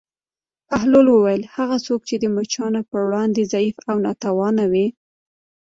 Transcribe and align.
بهلول 0.69 1.07
وویل: 1.11 1.43
هغه 1.55 1.77
څوک 1.85 2.01
چې 2.09 2.15
د 2.19 2.25
مچانو 2.35 2.81
پر 2.89 3.01
وړاندې 3.07 3.49
ضعیف 3.53 3.75
او 3.89 3.95
ناتوانه 4.05 4.63
وي. 4.71 4.87